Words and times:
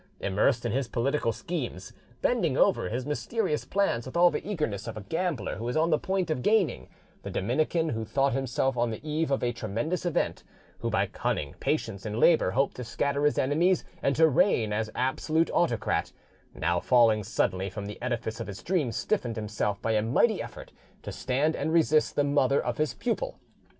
Immersed 0.19 0.65
in 0.65 0.71
his 0.71 0.87
political 0.87 1.31
schemes, 1.31 1.93
bending 2.23 2.57
over 2.57 2.89
his 2.89 3.05
mysterious 3.05 3.65
plans 3.65 4.07
with 4.07 4.17
all 4.17 4.31
the 4.31 4.43
eagerness 4.43 4.87
of 4.87 4.97
a 4.97 5.01
gambler 5.01 5.57
who 5.57 5.67
is 5.67 5.77
on 5.77 5.91
the 5.91 5.99
point 5.99 6.31
of 6.31 6.41
gaining, 6.41 6.89
the 7.21 7.29
Dominican, 7.29 7.89
who 7.89 8.03
thought 8.03 8.33
himself 8.33 8.75
on 8.75 8.89
the 8.89 9.07
eve 9.07 9.29
of 9.29 9.43
a 9.43 9.51
tremendous 9.51 10.03
event, 10.03 10.43
who 10.79 10.89
by 10.89 11.05
cunning, 11.05 11.53
patience, 11.59 12.03
and 12.03 12.19
labour 12.19 12.49
hoped 12.49 12.77
to 12.77 12.83
scatter 12.83 13.25
his 13.25 13.37
enemies 13.37 13.85
and 14.01 14.15
to 14.15 14.27
reign 14.27 14.73
as 14.73 14.89
absolute 14.95 15.51
autocrat, 15.53 16.11
now 16.55 16.79
falling 16.79 17.23
suddenly 17.23 17.69
from 17.69 17.85
the 17.85 18.01
edifice 18.01 18.39
of 18.39 18.47
his 18.47 18.63
dream, 18.63 18.91
stiffened 18.91 19.35
himself 19.35 19.79
by 19.83 19.91
a 19.91 20.01
mighty 20.01 20.41
effort 20.41 20.71
to 21.03 21.11
stand 21.11 21.55
and 21.55 21.71
resist 21.71 22.15
the 22.15 22.23
mother 22.23 22.59
of 22.59 22.79
his 22.79 22.95
pupil. 22.95 23.37